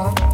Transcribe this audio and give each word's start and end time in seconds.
song. 0.00 0.29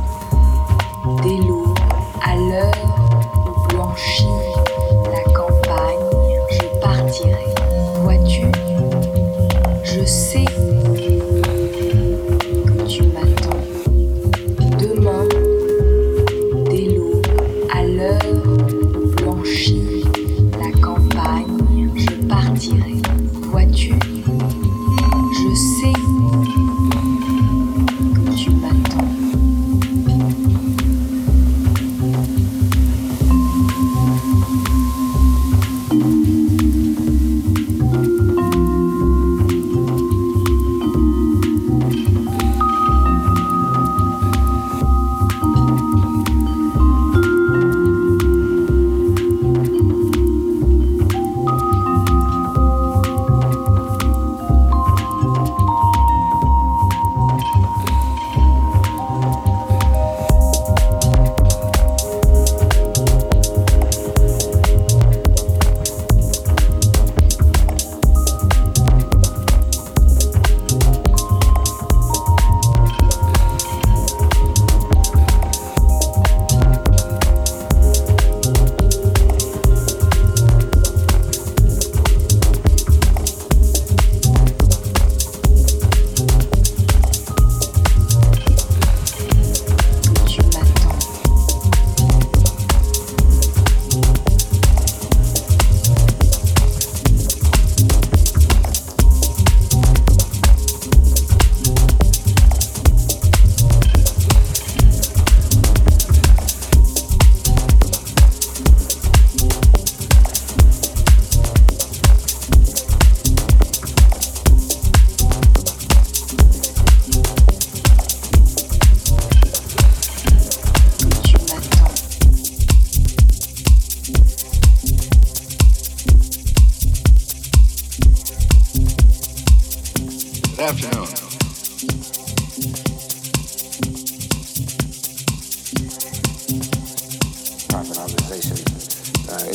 Uh, 138.29 139.47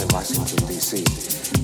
in 0.00 0.08
Washington, 0.08 0.66
discussions, 0.66 1.63